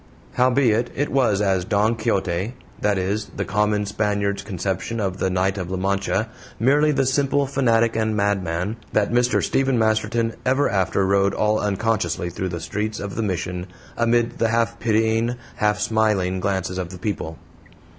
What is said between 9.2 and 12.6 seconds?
Stephen Masterton ever after rode all unconsciously through the